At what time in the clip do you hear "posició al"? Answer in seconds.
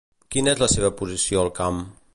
1.03-1.55